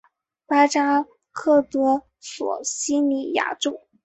[0.47, 3.85] 拉扎克德索西尼亚克。